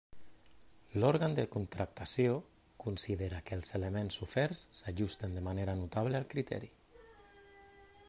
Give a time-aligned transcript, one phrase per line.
[1.01, 2.39] L'òrgan de contractació
[2.85, 6.77] considera que els elements oferts s'ajusten de manera notable al criteri.